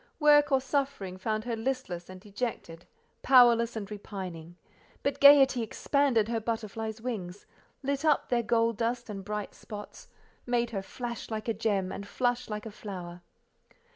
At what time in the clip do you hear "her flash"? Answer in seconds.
10.71-11.29